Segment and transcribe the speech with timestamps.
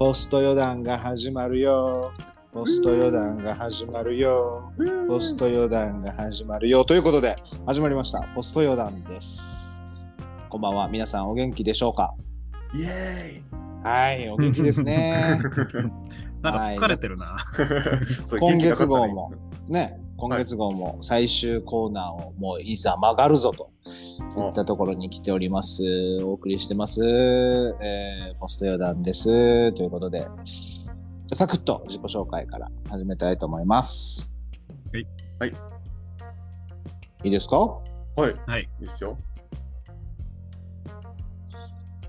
[0.00, 2.10] ポスト予断が始まるよ。
[2.54, 4.72] ポスト予断が始まるよ。
[5.06, 6.86] ポスト予断が始まるよ。
[6.86, 8.22] ということで、始まりました。
[8.34, 9.84] ポスト予断です。
[10.48, 10.88] こんばんは。
[10.88, 12.14] 皆さんお元気でしょうか？
[12.74, 13.42] イエ
[13.84, 15.38] はい、お元気ですね。
[16.40, 17.36] なんか疲れてるな。
[17.58, 19.34] ーイそう今月号も
[19.68, 23.70] ね、今月号も最終コーナーをもういざ曲がるぞと
[24.38, 26.20] いったところに来ております。
[26.22, 27.02] お送りしてます。
[27.80, 29.72] えーポスト予断です。
[29.72, 30.26] ということで、
[31.32, 34.36] サクッと自己紹介から始めたいと思います。
[34.92, 35.06] はい。
[35.38, 35.54] はい。
[37.24, 37.56] いいですか？
[37.56, 38.62] はい、はい。
[38.62, 39.16] いいですよ。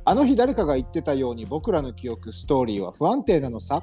[0.03, 3.81] あの日誰かが言ってたように僕らの記憶、ストーリーは不安定なのさ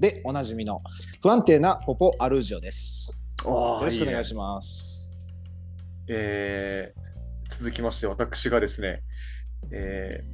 [0.00, 0.82] でおなじみの
[1.22, 3.16] 不安定なポポアルージョです。
[3.44, 5.16] よよろしくお願いしまます。
[6.08, 9.02] えー、続きまして、私がですね、
[9.70, 10.24] え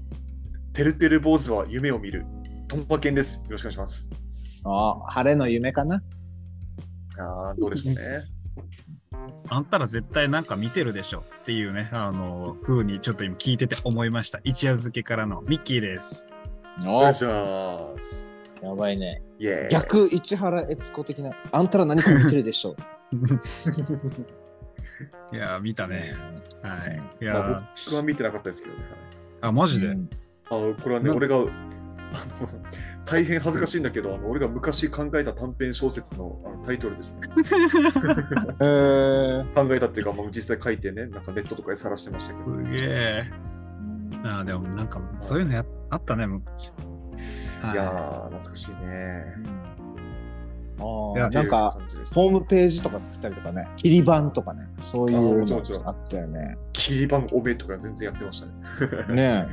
[0.72, 2.24] ー、てるてる坊主は夢を見る、
[2.68, 3.36] トンパケンです。
[3.36, 4.10] よろしくお願いします。
[4.64, 6.02] あ晴れの夢かな？
[7.18, 8.18] あーどうでしょうね。
[9.48, 14.40] あんたら絶対なんか見てるでしょっていうね、あの、風にちょっと今聞いてて思いました。
[14.42, 16.26] 一夜漬けからのミッキーです。
[16.80, 18.30] お願いします。
[18.62, 19.22] やばいね。
[19.70, 21.30] 逆市原悦子的な。
[21.52, 22.74] あんたら何か見てるでしょ
[25.32, 26.14] いやー、見たね。
[26.62, 27.00] はい。
[27.20, 28.82] いやまーあ、僕は見てなかったですけどね。
[29.40, 30.08] あ、マジで、うん
[30.48, 31.46] あのこれはね、な俺があの
[33.04, 37.20] 大変恥ずかしいんだけど、あの俺が昔考えた短編小説のあのタイトルですね。
[38.60, 42.56] えー考えたっていうか、もう実際書いてね、なんかネットとかで晒してましたけど。
[42.56, 43.30] すげえ。
[44.22, 46.72] あーでもなんかそういうのやあったね、昔。
[47.62, 49.24] はいやー、懐かしいね。
[49.44, 49.85] いや
[50.78, 51.78] あーなんか
[52.14, 56.56] ホームページとか作ったりとかね、切り板とかね、そういあうのあったよね。
[56.72, 59.14] 切り板おべとか全然やってましたね。
[59.14, 59.48] ね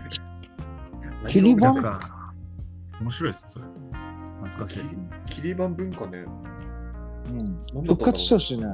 [1.25, 1.73] え 切り板？
[3.01, 3.65] 面白いですね、それ。
[4.43, 4.83] 懐かしい。
[5.25, 6.25] 切り板文化ね、
[7.75, 8.65] うん、復活してほしいね。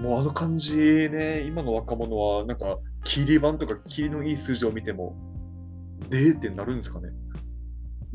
[0.00, 0.76] もうあの感じ
[1.10, 5.16] ね、今の若者はなんか切り板とか切りのいい数字を見ても、
[6.10, 7.10] でーってなるんですかね。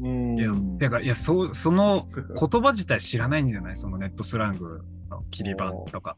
[0.02, 3.76] うんいや、てか、いや、そう、その言葉自体知らないんじゃない？
[3.78, 6.18] そのネットスラングの切り板とか。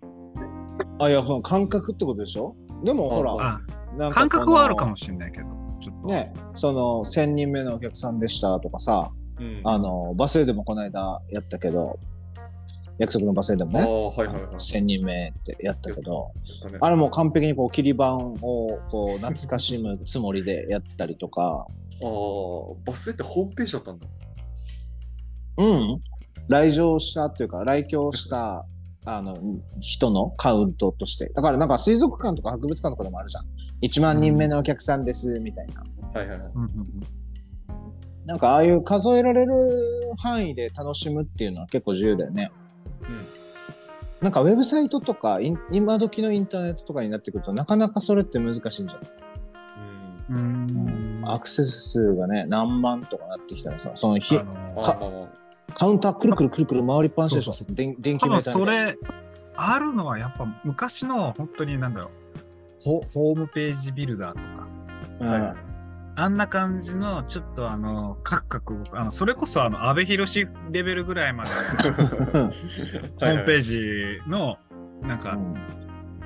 [1.00, 2.56] あ、いや、その感覚ってことでしょ？
[2.84, 3.62] でもほら、
[4.12, 5.46] 感覚はあるかこもしれないけど、
[5.82, 6.08] ちょっと。
[6.08, 12.00] のね、その1000人目のお客さんでしたとかさ、うんあの、バスへでもこの間やったけど、
[13.00, 13.88] 約束のバスへでもね、は
[14.24, 14.56] いはいはい。
[14.56, 16.32] 1000人目ってやったけど、
[16.72, 18.38] ねあれもう完璧にこう切り板を
[18.92, 21.68] こう懐かしむつもりでやったりとか、
[22.02, 24.08] あーバスってホームページだったんだ。
[25.58, 26.02] うん、
[26.48, 28.66] 来場したっていうか、来京した
[29.06, 29.38] あの
[29.82, 31.30] 人のカウントとして。
[31.34, 33.46] だからなんか水族館とか博物館とかでもあるじゃん。
[33.82, 35.84] 1万人目のお客さんですみたいな。
[36.14, 36.52] はいはいはい。
[36.56, 37.24] うんうん
[38.26, 39.52] なんかああいう数えられる
[40.18, 42.52] 範囲で楽しむっていうのは結構自由だよね。
[43.02, 43.44] うん
[44.22, 49.12] なんかウェブサイトとかイン今時のインターネットとかになってくるとなかなかそれって難しいんじゃない
[50.30, 50.80] うんうん。
[50.88, 59.14] うんアクセス数がね何万とかなってきたらさそのひあのあかまあまあカウンターくるくるくるくる回りっぱなしでしょ電電気メーターみたいなそれ、
[59.56, 64.68] あるのはやっぱ昔の本当になんだろう、ホホームページビルダーとか、
[65.20, 65.28] うん。
[65.28, 65.42] はい。
[65.42, 65.74] はい
[66.16, 71.56] あんな感じのちょっとあの、カクカク、あのそれこそあの、安倍博士レベルぐらいまでの
[72.54, 73.80] ホームページ。
[73.80, 74.60] ジの、
[75.02, 75.56] なんか、うん。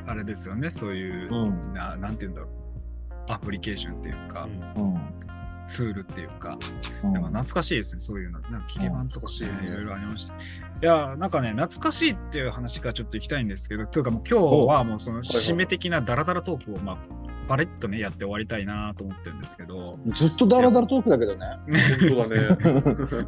[0.06, 1.74] あれですよね、そういう、うん。
[1.74, 2.50] ななんて言うんだろう、
[3.28, 4.98] アプリケーションっていうか、うん
[5.68, 6.58] ツールっていうか、
[7.04, 8.40] うんなんか懐かしいですね、そういうの。
[8.40, 10.34] なんか切り板とかねうんいろいろありました。
[10.34, 10.38] い
[10.82, 16.98] や、なんかね、懐かしいっていう話からちょっと行きたいんですけど、というかもう今日はもうその締め的なダラダラトークを、まあ、
[17.48, 21.46] パレッとね、やって終わりたいなと思ってるんですけど、ずっとダラダラトークだけどね。
[22.00, 23.28] 本当だね。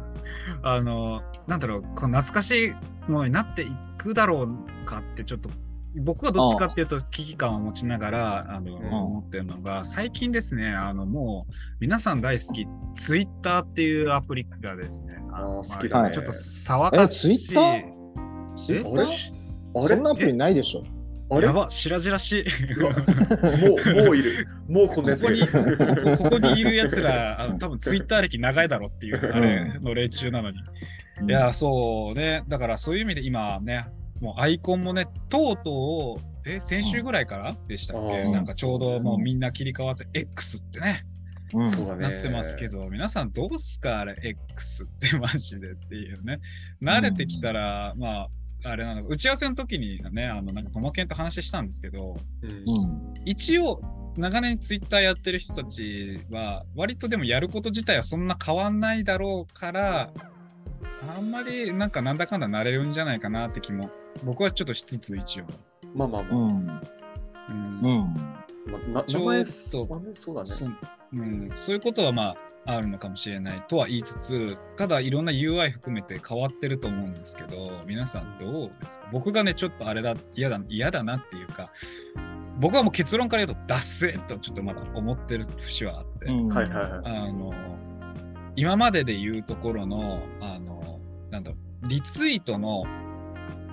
[0.62, 5.50] あの、なんだろう、この懐かしいものになっていくだろうかって、ちょっと、
[5.96, 17.32] 僕はどっちかっていうと危機感を持ちながらあの、ん思ってるのが、最近ですね、あの、もう、皆さん大好き、ツイッターっていうアプリがですね、あの好きだねまあちょっと騒がしい。
[17.32, 18.54] えツイッター？
[18.54, 19.96] ツイッターあれ？
[19.96, 20.84] そんなアプリないでしょ。
[21.30, 21.48] あれ？
[21.48, 22.44] もやば、白々しい。
[22.74, 24.46] う、もういる。
[24.68, 26.16] もうこんなやつここに、こる。
[26.16, 30.58] こここにいるやつら、あの多分ツイッター歴長いだろっていう、あれの例中なのに。
[31.28, 32.44] いや、そうね。
[32.48, 33.86] だからそういう意味で今ね、
[34.20, 37.56] もうアイコンもね、とうとう、え、先週ぐらいから？
[37.68, 41.06] でしたっけ、うんなんかちょうどもうみんな切り替わって、X ってね、
[41.52, 41.68] うん。
[41.68, 42.02] そうだね。
[42.02, 44.00] なってますけど、皆さんどうすか？
[44.00, 46.40] あれ、X ってマジでっていうね。
[46.82, 48.28] 慣れてきたら、まあ、
[48.62, 52.50] あれなの、打ち合わせの時にね、あの、なんか、ともけんと話したんですけど、うん。
[52.50, 52.64] うん
[53.24, 53.82] 一応、
[54.16, 60.10] 長年ツイッターやってる人たちは、割とでもやること自体はそんな変わんないだろうから、
[61.16, 63.90] あんまりなんかなんだかんだなれるんじゃないかなって気も、
[64.24, 65.44] 僕はちょっとしつつ一応。
[65.94, 66.32] まあまあまあ。
[66.32, 66.80] うん。
[67.48, 68.14] うんうん。
[68.92, 70.46] まあ名前そうだねそうだね。
[70.46, 70.66] そ
[71.12, 72.36] うん、そういうことはま
[72.66, 79.08] ああるのかもしれないとは言いつつ、ただいろんな UI 含めて変わってると思うんですけど、皆さんどうですか？
[79.10, 81.72] 僕がね、ちょっとあれだ、嫌だ、嫌だなっていうか、
[82.60, 87.00] 僕はもう結論から言うと、ダッセーとちょっとまだ思ってる節はあって、うんはいはいはい。
[87.06, 87.52] あの、
[88.56, 92.84] 今までで言うところの、あの、なんだろう、リツイートの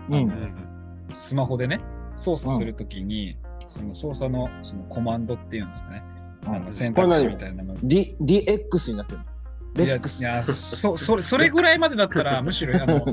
[0.10, 0.14] う。
[0.16, 0.68] うんん
[1.12, 1.80] スマホでね、
[2.16, 6.04] 操作するときに、その操作のそのコマンドっていうんですかね、
[6.46, 7.76] あの選択肢みたいなの。
[7.82, 9.20] D、DX になってる。
[9.76, 10.22] レックス。
[10.22, 10.24] い。
[10.24, 13.06] や、いやそそれそれぐらいまでだったら、 むしろあの、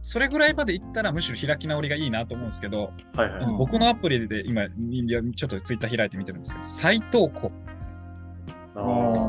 [0.00, 3.44] それぐらいまでいったら、むしろ開き直りがいいなと思うんですけど、はいはい。
[3.44, 3.56] うん。
[3.56, 4.68] 僕のアプリで今、い
[5.08, 7.50] やちょっとツイッター開いてみてるんですけど、再投稿、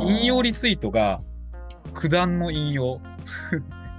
[0.01, 1.21] 引用リツイートが、
[1.93, 3.01] 九段の引用、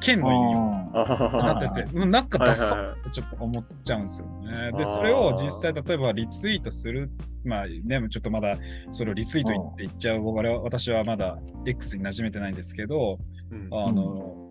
[0.04, 0.74] 剣の引用。
[0.96, 4.72] あなってて、うんなんかダサってちょっと思っちゃうんですよね。
[4.78, 7.10] で、それを実際、例えばリツイートする、
[7.44, 8.56] まあね、ちょっとまだ
[8.90, 13.18] それをリツイートって言っちゃう、我々は私はまだ X に馴染めてないんですけど、
[13.50, 14.50] うんあの、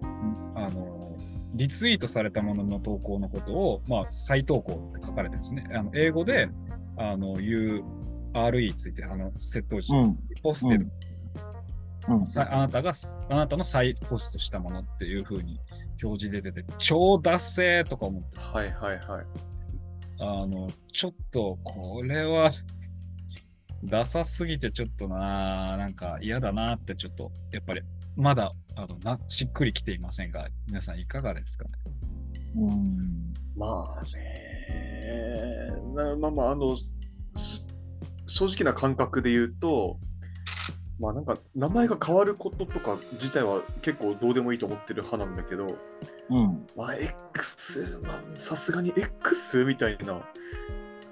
[0.56, 1.16] あの、
[1.56, 5.70] リツイートされたものの投稿のことを、まあ、再投稿って書かれてるんですね。
[5.74, 6.50] あの英語で、
[6.98, 10.18] あの、URE ついて、あの、窃盗時、うん。
[10.42, 10.92] ポステル、
[12.08, 12.26] うん。
[12.26, 12.94] さあなたが、
[13.30, 15.60] あなたの再ポストしたものっていう風に
[16.04, 19.26] 表示出てて、超ダッセーとか思ってさはいはいはい。
[20.20, 22.52] あの、ちょっと、これは、
[23.84, 27.82] ダサすぎてちょっとな、なんか嫌だなってちょっと、やっぱり、
[28.16, 31.72] まだ、あの、な、しっくりきていませんが、皆さんいかがですかね？
[32.56, 33.34] うん。
[33.58, 35.72] まあね。
[35.96, 36.88] なまあまあ、あの、し
[38.26, 40.00] 正直な感覚で言うと、
[41.00, 45.68] まあなんか名前が変わることとか自体は結構どうでもいいと思ってる派なんだけど、
[46.30, 46.68] うん。
[46.78, 50.22] まあ X、まあさすがに X みたいな、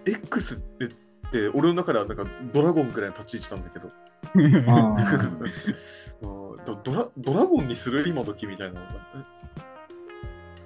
[0.06, 0.90] X ってっ
[1.32, 3.90] て俺の中ではなんかドラゴンぐらいの立ち位置なんだけど、
[6.84, 8.08] ドラドラゴンにする？
[8.08, 8.82] 今時みたいな。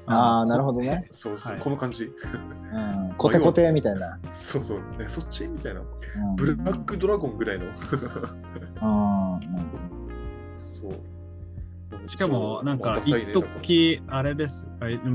[0.08, 1.08] ああ、なるほどね。
[1.12, 2.06] そうそう、はいこの感じ。
[2.06, 3.14] うん。
[3.18, 4.20] コテコテみたいな。
[4.32, 5.82] そうそう、ね、そっちみたいな。
[5.82, 7.66] うんブラックドラゴンぐらいの。
[8.80, 9.40] あ
[10.56, 10.94] そう。
[12.08, 14.68] しかも、なんか、一時あれです。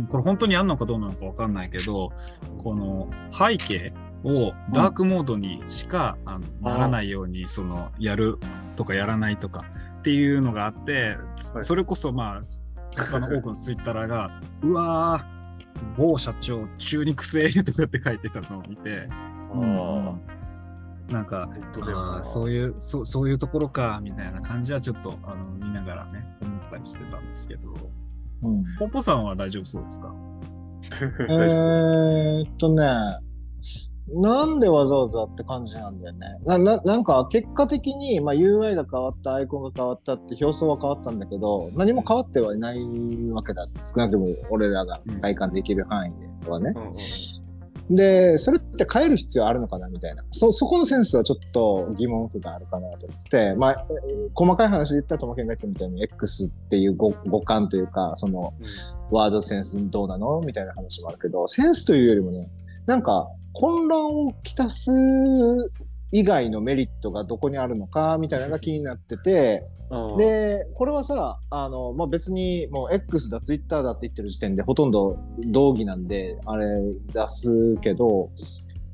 [0.09, 2.13] これ本当にあんのかどうなのかわかんないけど、
[2.59, 3.93] この背景
[4.25, 8.39] をダークモードにしか、あのならないように、その、やる
[8.77, 9.65] とかやらないとか
[9.99, 11.17] っていうのがあって、
[11.55, 12.43] はいそれこそ、まあ、
[12.97, 14.31] 他の多くのツイッターが、
[14.63, 19.09] うわー、某社長、中肉性とかって書いてたのを見て、
[21.13, 21.49] なんか、
[22.23, 27.75] そういうそう、そういうところか、みたいな感じはちょっとあの見ながらね、思ったりしてたんですけど、
[28.43, 28.65] うん。
[28.79, 30.15] ポポさんは大丈夫そうですか？
[31.29, 32.85] えっとね、
[34.09, 36.27] なんでわざわざって感じなんだよね。
[36.45, 42.81] な、ななんか結果的に、まあ、UI が変わった、アイコンが変わったって表層は変わったんだけど、何も変わってはいない
[43.31, 43.65] わけだ。
[43.67, 46.73] 少なくとも俺らが体感できる範囲ではね。
[46.75, 46.91] うんうん
[47.91, 50.23] で、それって変える必要あるのかなみたいな。
[50.31, 58.55] そ、そこのセンスはちょっと疑問符があるかなと思ってて、まあ、えー細かい話で言ったら、ともけんが言ったみたいに X っていう語語感というか、その、
[59.11, 62.49] ワードセンスどうなのみたいな話もあるけど、センスというよりもね、
[62.87, 63.29] なんか
[63.61, 64.91] 混乱をきたす
[66.13, 76.67] 以外のメリットがどこにあるのかみたいなのが気になってて、うん、で、これはさ、あの、まあ、別にもう X だ、Twitter だって言ってる時点でほとんど同義なんで、あれ
[77.13, 78.31] 出すけど、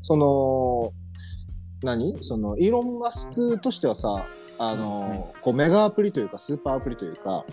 [0.02, 0.92] その、
[1.84, 2.16] 何？
[2.20, 4.26] その、イーロン・マスクとしてはさ、
[4.58, 7.44] あの、こうメガアプリというか、スーパーアプリというか、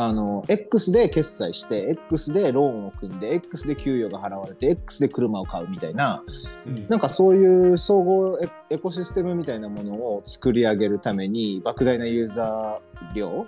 [0.00, 6.22] あの、X で決済して、X でローンを組んで、X で給与が払われて、X で車を買うみたいな、
[6.66, 6.88] うん。
[6.88, 13.46] なんかそういう総合エエコシステムみたいなものを作り上げるために、莫大なユーザー量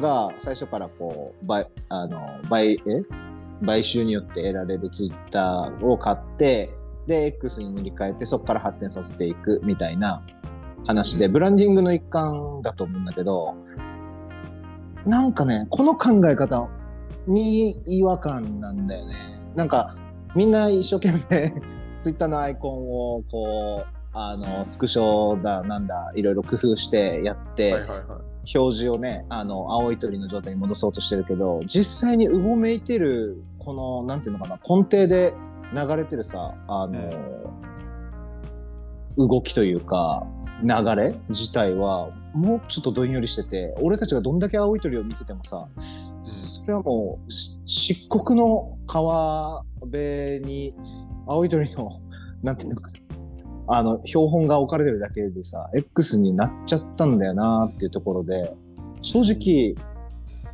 [0.00, 2.78] が最初からこう、買、あの、買、え？
[3.66, 6.70] 買収によって得られるツイッターを買って、
[7.08, 10.22] で、X に塗り替えて、そこから発展させていくみたいな
[10.86, 13.56] 話で、ブランディングの一環だと思うんだけど、
[15.06, 16.68] なんかね、この考え方
[17.26, 19.14] に違和感なんだよね。
[19.54, 19.96] なんか、
[20.34, 21.52] みんな一生懸命
[22.00, 28.00] ツイッターのアイコンをこう、あの、スクショだ、なんだ、いろいろ工夫してやって、はいはいはい。
[28.54, 35.34] 表示をね、あの、青い鳥の状態に戻そうとしてるけど、実際にうごめいてる、この、なんていうのかな、根底で
[35.74, 37.10] 流れてるさ、あの、
[39.18, 40.26] 動きというか
[40.62, 45.68] 流れ自体はもうちょっとどんよりしてて俺たちがどんだけ青い鳥を見ててもさ
[46.22, 50.74] それはもうし漆黒の川辺に
[51.26, 51.90] 青い鳥の
[52.42, 52.98] なんていうのかな
[53.70, 58.54] あの標本が置かれてるだけでさ X になっちゃったんだよなっていうところで
[59.02, 59.74] 正直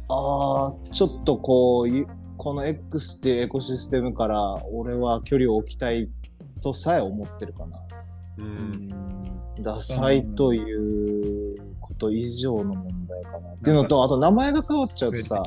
[0.08, 2.06] あーちょっとこうゆ
[2.36, 6.10] この X っていうエコシステムから俺は距離を置きたい
[6.60, 7.78] とさえ思ってるかな。
[8.38, 9.13] うん
[9.60, 13.52] ダサいということ以上の問題かな。
[13.54, 15.42] っていうのと、あと名前が変わっちゃうとさ、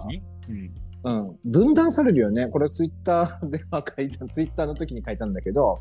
[0.50, 0.74] うん
[1.04, 2.48] うん、分断されるよね。
[2.48, 5.80] これツイッター では書いた、ツイッターの時に書いたんだけど、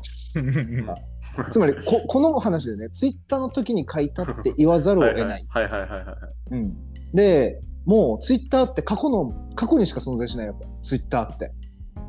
[1.49, 5.45] つまりここの話でね、ツイッターの時に書いたって言わざるを得ない。
[5.49, 6.15] はいはいはいはいはい。
[6.51, 6.77] うん、
[7.13, 10.67] で、もうツイッターって過去の、過去にしか存在しないわけ。
[10.81, 11.51] ツイッターって。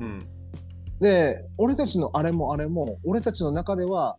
[0.00, 0.26] うん。
[1.00, 4.16] で、俺たちのあれもあれも、俺たちの中では、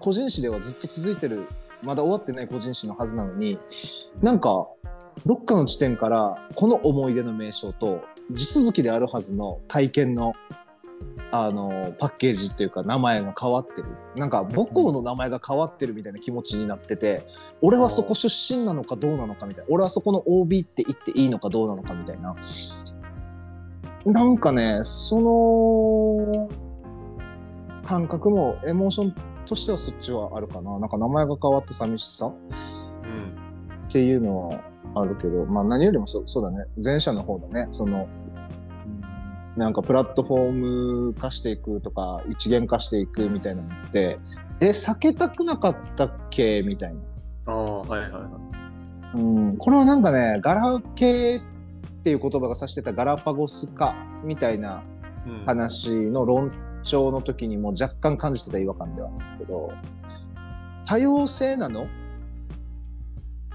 [0.00, 1.48] 個人誌ではずっと続いてる、
[1.84, 3.58] まだ終わってない個人誌のはずなのに、
[4.22, 4.66] なんか、
[5.26, 8.02] どっかの地点から、この思い出の名称と、
[8.32, 10.34] 地続きであるはずの体験の、
[11.30, 13.88] あの、パッケージっていうか、名前が変わってる。
[14.16, 17.26] なんか、母校の名前が変わってるみたいな気持ちになってて、
[17.60, 22.34] 俺はそこ出身なのかどうなのかみたいな、俺はそこの OB って言っていいのかどうなのかみたいな。
[24.04, 26.48] なんかね、その
[27.84, 29.14] 感覚もエモーション
[29.48, 30.78] としてはそっちはあるかな。
[30.78, 32.26] なんか名前が変わって寂しさ？
[32.26, 32.34] うん。
[33.88, 34.60] っていうのは
[34.94, 36.64] あるけど、まあ何よりもそそうだね。
[36.82, 37.68] 前者の方だね。
[37.70, 38.06] その、
[39.56, 40.52] なんかプラットフォー
[41.10, 44.18] ム化していくとか、一元化していくみたいなのって、
[44.60, 46.62] え、避けたくなかったっけ？
[46.62, 47.02] みたいな。
[47.46, 48.22] ああ、はいはいはい。
[49.14, 51.42] うん、これはなんかね、ガラケーっ
[52.02, 54.84] ていう言葉が指してたガラパゴス化みたいな
[55.26, 56.52] うん、話の論
[56.88, 59.70] 調の時にも若干感じてた違和感ではあるけど、
[60.86, 61.86] 多様性なの？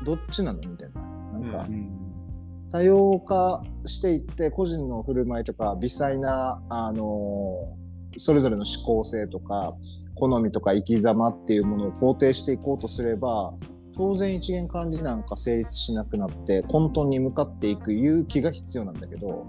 [0.05, 0.59] どっちなの？
[0.59, 1.39] みたいな。
[1.39, 7.75] なんかう、多様化していって、個人の振る舞いとか、微細な、あの
[8.17, 9.75] それぞれの思考性とか、
[10.15, 13.55] 好みとか生き様っていうものを肯定していこうとすれば、
[13.95, 19.47] 当然一元管理なんか成立しなくなって、混沌に向かっていく勇気が必要なんだけど、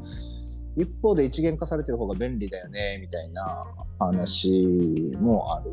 [0.77, 3.65] 一方で一元化されてる方が便利だよね、みたいな
[3.99, 5.71] 話もある。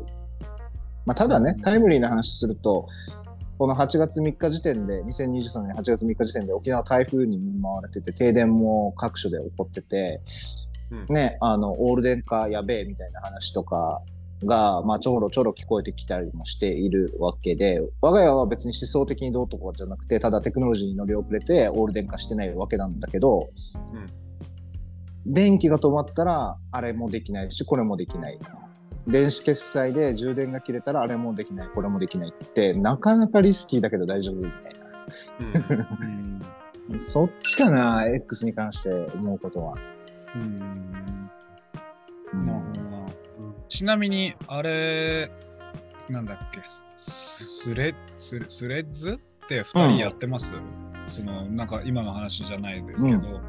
[1.04, 2.86] まあ、ただね、タイムリーな話すると、
[3.58, 10.20] この8月3日時点で、2023年8月3日時点で沖縄台風に見舞われてて、停電も各所で起こってて、
[10.90, 11.14] うん。
[11.14, 14.02] ね、あの、オール電化やべえみたいな話とか
[14.44, 23.50] が、まあ、ちょろちょろ聞こえてきたりもしているわけで、我が家は別に思想的にどうとかじゃなくて、ただテクノロジーに乗り遅れてオール電化してないわけなんだけど、
[25.26, 28.38] 電気が止まったら、あれもできないし、これもできない。
[29.06, 34.72] 電子決済で充電が切れたら、あれもできない、これもできないって、なかなかリスキーだけど大丈夫みたい
[35.40, 36.06] うん。
[36.06, 36.38] うん。
[36.90, 36.98] な。
[36.98, 39.74] そっちかな、X に関して思うことは。
[40.34, 40.42] うん。
[42.32, 42.46] うん。
[42.46, 43.06] なるほどな。
[43.68, 45.30] ちなみに、あれ、
[46.08, 46.60] なんだっけ、
[46.96, 50.54] スレスレスレッズって2人やってます、
[51.06, 53.40] そのなんか今の話じゃないですけど、う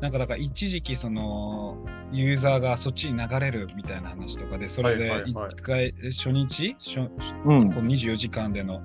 [0.00, 1.78] なんかだから一時期その
[2.10, 5.54] ユーザーがそっちに流れるみたいな話とかで、それで一はいはいはい。
[5.56, 7.00] 回、初日初
[7.44, 7.72] うん。
[7.72, 8.82] この24時間での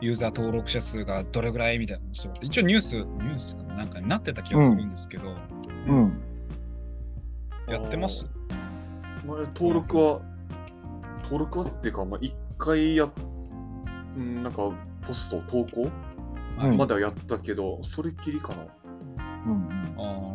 [0.00, 3.74] ユーザー登録者数がどれぐらいみたいな話一応ニュース、ニュースかな？
[3.78, 5.34] なんかになってた気がするんですけど、
[5.86, 6.20] うん。
[7.68, 8.26] やってます？
[9.26, 10.20] まあ、登録は、
[11.22, 13.08] 登録はっていうか、まあ、一回や、
[14.16, 14.70] うん、なんか、
[15.06, 15.88] ポスト、投稿
[16.66, 18.66] うんまではやったけど、それっきりかな。
[19.46, 20.34] うんあ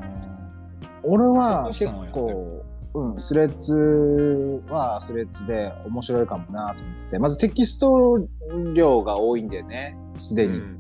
[1.06, 2.64] 俺は結構、
[2.94, 8.26] うん、スレッズはスレッズで面白いかもなと思ってて、まずテキスト
[8.74, 10.60] 量が多いんだよね、すでに。
[10.60, 10.80] うん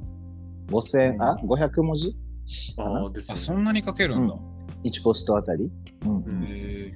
[0.67, 2.15] 5000、あ ?500 文字？
[2.77, 3.39] ああ、ですあ、ね。
[3.39, 4.35] そんなに書けるんだ。
[4.85, 5.71] ?1 ポストあたり。
[6.05, 6.93] うんうんへ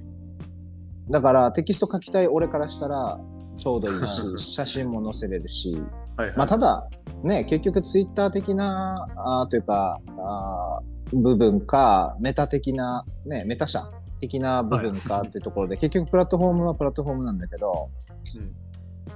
[1.10, 3.18] だからテキスト書きたい俺からしたら
[3.56, 5.74] ちょうどいいしう、ん 写真も載せれるし、
[6.16, 6.36] はいはい。
[6.36, 6.88] まあただ、
[7.22, 17.90] ね、結局ツイッター的な、あーというか、あー部分か、メタ的な、ね、メタ社的な部分かっていうところで、結局プラットフォームはプラットフォームなんだけど、
[18.36, 18.54] うん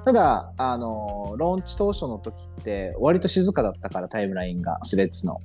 [0.05, 5.41] ただ、あのーローンチ当初の時って割と静かだったからタイムラインが、スレッズの。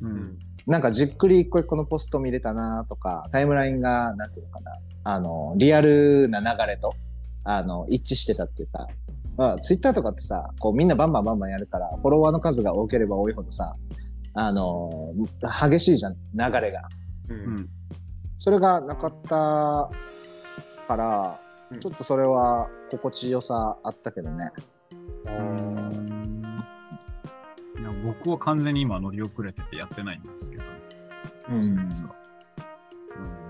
[0.00, 0.06] う。
[0.06, 6.94] うんんなんかじっくり一個一個のポスト見れたなとか、タイムラインが、なんていうのかな、あの、リアルな流れと、
[7.44, 8.88] あの、一致してたっていうか、
[9.36, 13.76] まあ、ツイッターとかってさ、こうみんなバンバンバンバンやるから、フォロワーの数が多ければ多いほどさ、
[14.34, 15.12] あの、
[15.68, 16.88] 激しいじゃん、流れが。
[17.28, 17.54] ううん。
[17.56, 17.68] ん。
[18.38, 19.90] それがなかった
[20.88, 21.80] からう、ん。
[21.80, 24.50] ちょっとそれは心地よさあったけどね。
[25.26, 26.64] あうーん。
[27.78, 30.64] いや僕は完全に今乗り遅れててやってないんですけど、
[31.50, 31.62] うん。
[31.66, 32.14] そうですわ
[33.18, 33.41] うん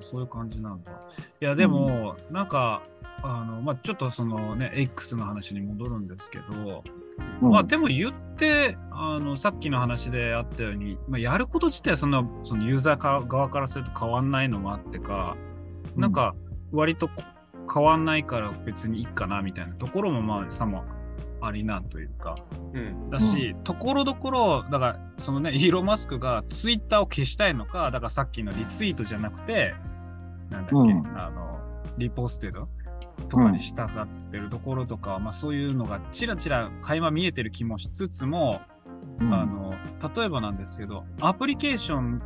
[0.00, 0.92] そういう感じなんだ。
[1.40, 2.82] いや、でも、なんか、
[3.22, 6.82] あの、まあ、ちょっとそのね、X の話に戻るんですけど、
[7.42, 7.50] うん。
[7.50, 15.36] まあ、でも言って、あの、さっきの話であったように、まあ、やること自体はそんな、そのユーザーか側からすると変わんないのもあってか、
[15.96, 16.34] なんか、
[16.72, 17.22] 割とこ
[17.72, 20.84] 変わんないから別にいいかなみたいなところも、まあ、さも
[21.46, 22.36] ありなんというか、
[22.74, 23.10] うん。
[23.10, 29.74] だし、ところどころ、だから、そのね、イーロン・マスクがツイッターを消したいのか、だからさっきのリツイートじゃなくて、
[30.50, 31.18] なんだっけ、うん。
[31.18, 31.58] あの、
[31.98, 32.68] リポステド
[33.28, 38.60] とかに従ってるところとかは、まあそういうのがちらちら垣間見えてる気もしつつも、
[39.20, 39.32] うん。
[39.32, 39.74] あの、
[40.14, 42.22] 例えばなんですけど、アプリケーション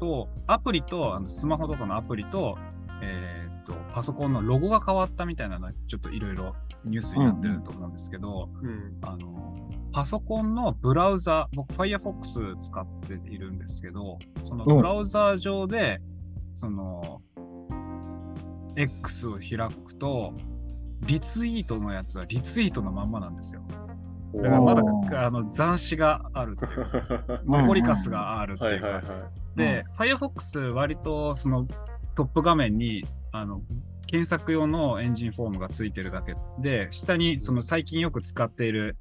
[0.00, 2.58] と、アプリと、あのスマホとかのアプリと、
[3.02, 8.98] えーっと、パソコンのロゴが変わったみたいなのが、ちょっといろいろニュースになってると思うんですけど、うん。
[9.02, 16.00] あの、パソコンのブラウザ、僕 Firefox 使っているんですけど、そのうんブラウザ上で、
[16.54, 17.22] その、
[18.76, 20.32] X を開くと、
[21.06, 23.62] リツイートのやつはリツイートのまんまなんですよ。
[24.34, 24.82] だからまだ
[25.26, 29.02] あの残滓 があるっていうか、うん残りカスがあるっていいうはいはい。
[29.56, 31.66] で、Firefox 割とその
[32.14, 33.62] トップ画面にあの
[34.06, 38.96] 検索用のエンジンフォームがついてるだけで、下にその最近よく使っている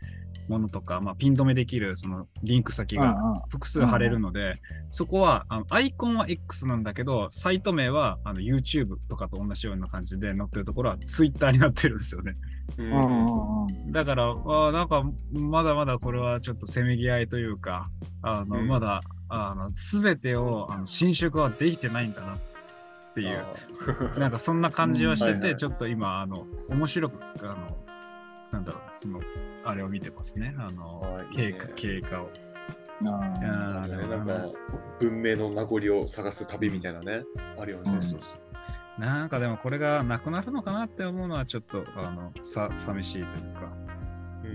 [0.50, 3.16] ものとか、まあ、ピン止めできるそのリンク先が
[3.50, 12.36] 複数貼れるので、そこはあのアイコンは X なんだけど、サイト名はあの YouTube とかと同じような感じで載ってるところは Twitter になってるんですよね。
[12.78, 17.90] ううんだから、あーなんか、まだまだこれはちょっとせめぎ合いというか、
[18.22, 18.68] あの、うん。
[18.68, 22.53] まだ、あの、すべてを、あの、侵食はできてないんだなって
[23.22, 23.46] いう、
[24.20, 27.78] なんかそんな感じはしてて、うんはいはいちょっと今、あの、面白く、あの、
[28.52, 29.22] なんだろう、その、
[29.66, 30.56] あれを見てますね。
[30.58, 32.30] あのあ、ーいいね経過、経過を。
[33.06, 34.48] あなんか
[35.00, 37.24] 文明の名残を探す旅みたいなね、
[37.60, 37.90] あるよね。
[37.90, 38.28] そうそうそ
[38.98, 39.02] う。
[39.02, 44.03] なんかでもこれがなくなるのかなって思うのはちょっと、あの、さ、寂しいというか、うん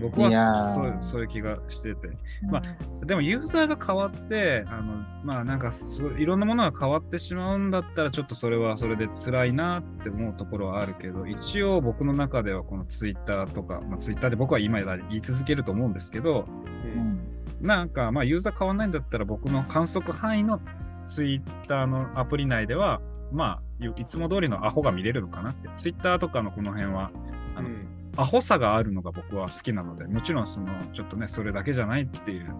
[0.00, 0.30] 僕は
[0.74, 2.10] そうそういう気がしてて。
[2.42, 2.62] ま
[3.04, 5.70] でもユーザーが変わって、あのまあなんか
[6.18, 16.46] いろんなものが変わってしまうんだったら、ちょっとそれはそれで辛いなって思うところはあるけど、一応僕の中ではこのツイッターとか、まあ、ツイッターで僕は今言い続けると思うんですけど、
[16.84, 17.20] うん。
[17.60, 20.60] なんかまあユーザー変わんないんだったら僕の観測範囲の
[21.06, 23.00] ツイッターのアプリ内では、
[23.32, 25.68] まあいいつも通りのアホが見れるのかなって。
[25.76, 27.10] ツイッターとかのこの辺は、
[27.56, 32.52] あのうんアホさがあるのが僕は好きなので、もちろんその、ちょっとね、それだけじゃないっていう、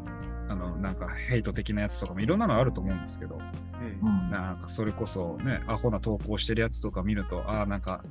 [0.49, 8.05] あの、なんかヘイト的なやつとかもいろんなのあると思うんですけど、うんうんなんかそれこそね、アホな投稿してるやつとか見ると、ああ、なんか、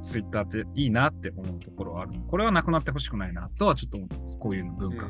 [0.00, 2.12] ツイッターっていいなって思うところはある。
[2.26, 4.38] これはなくなってほしくないなとはちょっと思ってます。
[4.38, 5.08] こういうの文化。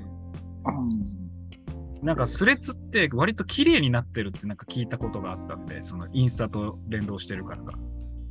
[2.03, 7.79] なんかスレッズって割と綺麗になってるってなんか聞いたことがあったんで、そのインスタと連動してるからか。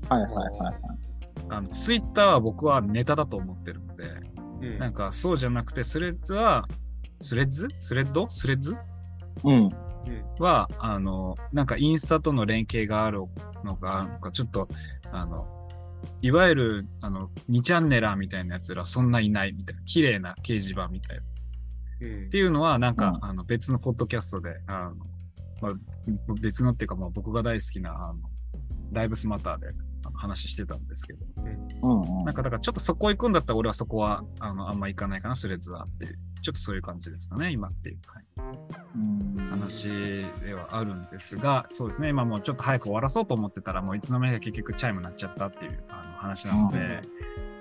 [0.09, 1.00] はいはいはいはい。
[1.51, 4.05] あのツイッターは僕はネタだと思ってるので、
[4.61, 4.79] うん。
[4.79, 6.67] なんかそうじゃなくて、スレッズは、
[7.19, 7.67] スレッズ？
[7.79, 8.29] スレッド？
[8.29, 8.75] スレッズ？
[9.43, 9.69] うん。
[10.39, 13.19] は、あの、なんかインスタとの連携がある
[13.63, 14.67] のが、なんかちょっと、
[15.11, 15.45] あの、
[16.21, 21.23] いわゆる、あの、2チャンネラーみたいなやつらそんないないみたいな、綺麗な掲示板みたいな。
[22.01, 22.25] うん。
[22.27, 23.29] っていうのは、なんか、うん。
[23.29, 24.95] あの別のポッドキャストで、あの、
[25.61, 25.73] まあ、
[26.41, 28.15] 別のっていうか、まあ、僕が大好きな、あの、
[28.93, 29.67] ライブスマターで
[30.13, 31.25] 話してたんですけど、
[31.81, 32.25] うんうん。
[32.25, 38.25] なんかだからちょっとそこ行くんだったら俺はそこはあのあんま行かないかな、スレッズはってちょっとそういう感じですかね、今っていう、はい。
[38.95, 39.89] うん話
[40.43, 47.01] ではあるんですが、そうですね、今もうちょっと早く終わらそうと思ってたら、もういつの間にか結局チャイムになっちゃったっていうあの話なので、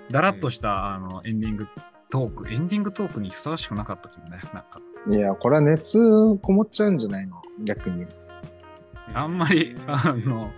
[0.09, 1.67] だらっとしたあのエンディング
[2.09, 4.81] トーク、エンディングトークにふさわしくなかったけどね、なんか。
[5.09, 5.99] いや、これは熱
[6.41, 7.41] こもっちゃうんじゃないの？
[7.63, 8.05] 逆に。
[9.13, 10.51] あんまり、あの、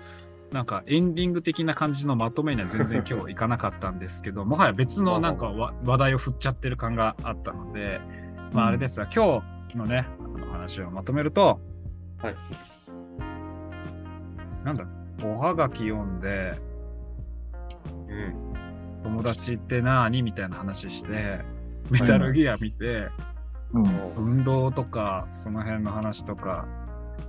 [0.54, 8.00] なんかエンディング的な感じのまとめには全然今日いかなかったんですけど、 もはや別のなんかわ話題を振っちゃってる感があったので、
[8.54, 10.06] まああれですが、今日のね、
[10.52, 11.60] 話をまとめると、
[12.20, 12.36] はい。
[14.64, 14.86] なんだ、
[15.24, 16.54] おはがき読んで、
[18.08, 18.54] うん。
[19.04, 21.42] 友達って何みたいな話して、
[21.90, 23.08] メタルギア見て、
[23.74, 24.14] うん。
[24.16, 26.68] 運動とか、その辺の話とか、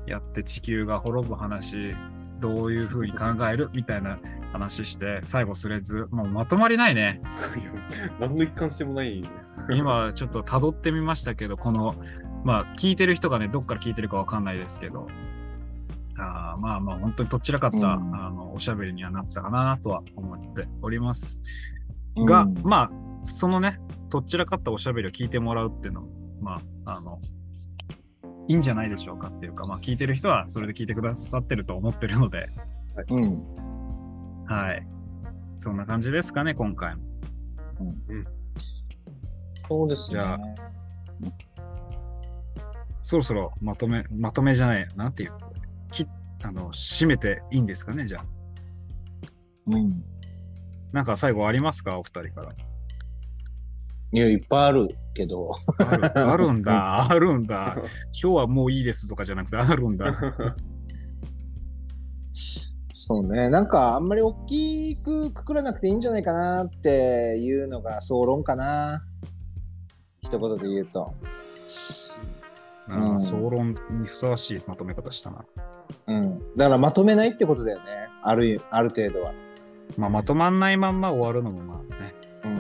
[0.06, 1.96] やって地球が滅ぶ話、
[2.40, 3.70] どういう風に考える？
[3.72, 4.18] みたいな
[4.52, 7.20] 話して、最後スレッズ、もうまとまりないね。
[8.20, 9.24] 何の一貫性もない。
[9.70, 11.94] 今ちょっと辿ってみましたけど、この、
[12.44, 15.08] まあ聞いてる人がね、どっから聞いてるかわかんないですけど、
[16.18, 17.82] あーまあまあ本当にどちらかった、うん
[18.14, 21.40] あのおしゃべりにはなったかなとは思っております。
[22.16, 22.90] が、うんまあ、
[23.24, 26.06] そのね、とっちらかったおしゃべりを聞いてもらうっていうの
[26.40, 27.18] まあ、あの、
[28.48, 32.48] いいんじゃないでしょうかっていうか、まあ、聞いてる人はそれで聞いてくださってると思ってるので、
[33.09, 34.44] うん。
[34.46, 34.87] はい。
[35.57, 37.02] そんな感じですかね、今回も。
[39.68, 40.12] そうですね。
[40.12, 40.40] じゃあ
[43.00, 45.33] そろそろまとめ、まとめじゃない、なんていう、
[45.92, 46.07] き
[46.42, 48.24] あの、締めていいんですかね、じゃあ。
[49.66, 50.02] うん。
[50.92, 52.54] なんか最後ありますか、お二人から。
[54.12, 55.50] いや、いっぱいあるけど。
[55.78, 57.76] あるあるんだ、あるんだ。
[58.20, 60.14] 今日はもういいですとかじゃなくて、あるんだ。
[62.90, 63.50] そうね。
[63.50, 69.04] なんか、あんまり大きくくくらなくていいんじゃないかなっていうのが総論かな。
[70.22, 71.12] 一言で言うと。
[71.22, 75.44] うんうん総論にふさわしいまとめ方したな。
[76.06, 76.38] うん。
[76.56, 77.84] だからまとめないってことだよね。
[78.22, 79.32] ある、ある程度は。
[79.96, 82.13] まあ、まとまんないまんま終わるのもまあね。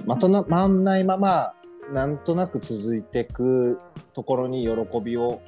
[0.04, 0.08] うん。
[0.08, 1.54] まとまんないまま、
[1.92, 3.78] なんとなく続いていく
[4.12, 5.42] ところに喜びを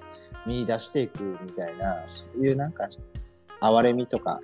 [0.47, 2.88] 見出していくみたいな、そういうなんか、
[3.61, 4.40] 哀れみとか、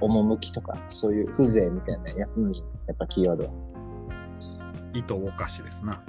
[0.00, 3.50] 趣とか、そういう風情みたいなやつのじゃんやっぱキーワードは。
[4.94, 6.02] 糸おかしですな。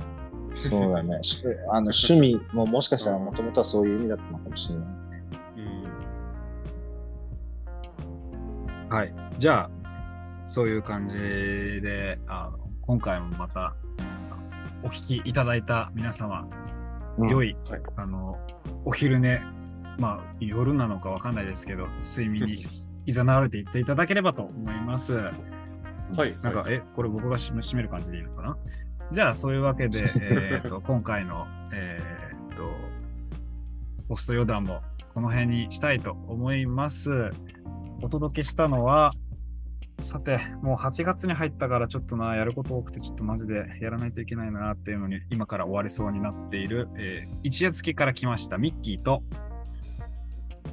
[0.53, 1.19] そうだね。
[1.23, 5.03] しあの趣味ももしかしたらもともとはそういう意味だったのかもしれない。
[8.89, 9.15] はい。
[9.39, 9.69] じゃあ、
[10.45, 13.73] そういう感じで、あの今回もまた、
[14.83, 16.45] お聞きいただいた皆様、
[17.17, 18.37] 良い、はいあの、
[18.83, 19.41] お昼寝、
[19.97, 22.65] まあ、夜なのかわかんないですけど、睡眠に
[23.07, 25.13] いざなわれていっていただければと思います。
[25.13, 25.31] は
[26.25, 26.37] い。
[26.41, 28.57] なんか、え、これ僕が締める感じでいいのかな？
[29.13, 32.69] じゃあ、そういうわけで、 えーと今回の、えーと、
[34.09, 34.81] ポスト予断も
[35.13, 37.31] この辺にしたいと思います。
[38.01, 39.11] お届けしたのは、
[39.99, 49.23] さて、もう8月に入ったからちょっとな、やること多くてちょっとマジでやらないといけないなっていうのに、今から終わりそうになっている、えー一夜漬けから来ましたミッキーと、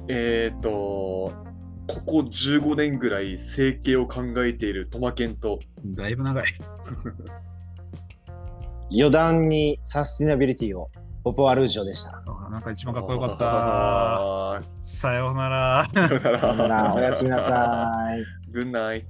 [0.07, 0.69] えっ、と、
[1.87, 6.45] ここ15年ぐらい整形を考えているトマケンと、だいぶ長い。
[8.91, 10.89] 余談にサスティナビリティを、
[11.23, 12.23] ポポアルージョでした。
[12.49, 14.61] なんか一番かっこよかった。
[14.81, 15.87] さようなら。
[15.93, 16.93] さようなら。
[16.95, 18.51] おやすみなさい。
[18.51, 19.05] Good night.